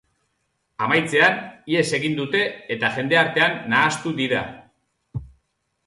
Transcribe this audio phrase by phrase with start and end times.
[0.85, 1.37] Amaitzean,
[1.75, 2.43] ihes egin dute
[2.77, 4.45] eta jende artean nahastu dira.